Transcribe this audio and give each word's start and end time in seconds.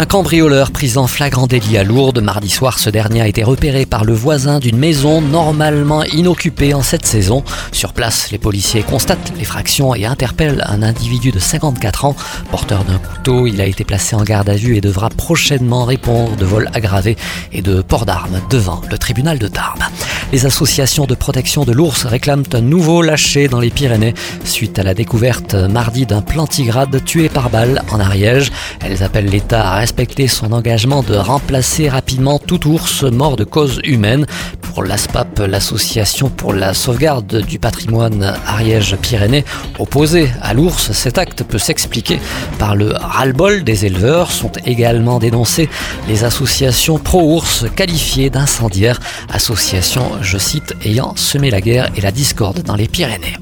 Un 0.00 0.06
cambrioleur 0.06 0.70
pris 0.70 0.96
en 0.96 1.08
flagrant 1.08 1.48
délit 1.48 1.76
à 1.76 1.82
Lourdes 1.82 2.20
mardi 2.20 2.48
soir, 2.48 2.78
ce 2.78 2.88
dernier 2.88 3.20
a 3.20 3.26
été 3.26 3.42
repéré 3.42 3.84
par 3.84 4.04
le 4.04 4.12
voisin 4.12 4.60
d'une 4.60 4.76
maison 4.76 5.20
normalement 5.20 6.04
inoccupée 6.04 6.72
en 6.72 6.82
cette 6.82 7.04
saison. 7.04 7.42
Sur 7.72 7.92
place, 7.92 8.30
les 8.30 8.38
policiers 8.38 8.84
constatent 8.84 9.32
l'effraction 9.36 9.96
et 9.96 10.06
interpellent 10.06 10.62
un 10.68 10.84
individu 10.84 11.32
de 11.32 11.40
54 11.40 12.04
ans, 12.04 12.14
porteur 12.52 12.84
d'un 12.84 12.98
couteau. 12.98 13.48
Il 13.48 13.60
a 13.60 13.66
été 13.66 13.82
placé 13.82 14.14
en 14.14 14.22
garde 14.22 14.48
à 14.48 14.54
vue 14.54 14.76
et 14.76 14.80
devra 14.80 15.08
prochainement 15.08 15.84
répondre 15.84 16.36
de 16.36 16.44
vol 16.44 16.70
aggravé 16.74 17.16
et 17.52 17.60
de 17.60 17.82
port 17.82 18.06
d'armes 18.06 18.40
devant 18.50 18.80
le 18.88 18.98
tribunal 18.98 19.40
de 19.40 19.48
Tarbes. 19.48 19.82
Les 20.30 20.46
associations 20.46 21.06
de 21.06 21.16
protection 21.16 21.64
de 21.64 21.72
l'ours 21.72 22.04
réclament 22.04 22.44
un 22.52 22.60
nouveau 22.60 23.02
lâcher 23.02 23.48
dans 23.48 23.58
les 23.58 23.70
Pyrénées 23.70 24.14
suite 24.44 24.78
à 24.78 24.84
la 24.84 24.94
découverte 24.94 25.54
mardi 25.54 26.06
d'un 26.06 26.20
plantigrade 26.20 27.02
tué 27.04 27.28
par 27.28 27.50
balle 27.50 27.82
en 27.90 27.98
Ariège. 27.98 28.52
Elles 28.80 29.02
appellent 29.02 29.30
l'État 29.30 29.72
à 29.72 29.87
respecter 29.88 30.28
son 30.28 30.52
engagement 30.52 31.02
de 31.02 31.14
remplacer 31.14 31.88
rapidement 31.88 32.38
tout 32.38 32.68
ours 32.68 33.04
mort 33.04 33.36
de 33.36 33.44
cause 33.44 33.80
humaine. 33.84 34.26
Pour 34.60 34.84
l'ASPAP, 34.84 35.38
l'association 35.38 36.28
pour 36.28 36.52
la 36.52 36.74
sauvegarde 36.74 37.40
du 37.40 37.58
patrimoine 37.58 38.36
Ariège-Pyrénées, 38.46 39.46
opposée 39.78 40.28
à 40.42 40.52
l'ours, 40.52 40.92
cet 40.92 41.16
acte 41.16 41.42
peut 41.42 41.56
s'expliquer 41.56 42.20
par 42.58 42.76
le 42.76 42.92
ras-le-bol 42.92 43.64
des 43.64 43.86
éleveurs. 43.86 44.30
Sont 44.30 44.52
également 44.66 45.18
dénoncées 45.18 45.70
les 46.06 46.22
associations 46.22 46.98
pro-ours 46.98 47.64
qualifiées 47.74 48.28
d'incendiaires, 48.28 49.00
associations, 49.30 50.12
je 50.20 50.36
cite, 50.36 50.74
ayant 50.84 51.16
semé 51.16 51.48
la 51.50 51.62
guerre 51.62 51.88
et 51.96 52.02
la 52.02 52.12
discorde 52.12 52.62
dans 52.62 52.76
les 52.76 52.88
Pyrénées. 52.88 53.36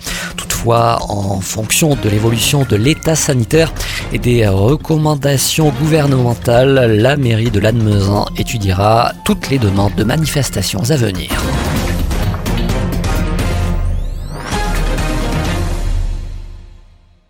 en 0.73 1.39
fonction 1.41 1.95
de 1.95 2.09
l'évolution 2.09 2.65
de 2.69 2.75
l'état 2.75 3.15
sanitaire 3.15 3.71
et 4.13 4.17
des 4.19 4.47
recommandations 4.47 5.71
gouvernementales, 5.79 6.97
la 6.97 7.17
mairie 7.17 7.51
de 7.51 7.59
Lannemezan 7.59 8.25
étudiera 8.37 9.13
toutes 9.23 9.49
les 9.49 9.59
demandes 9.59 9.95
de 9.95 10.03
manifestations 10.03 10.89
à 10.89 10.95
venir. 10.95 11.29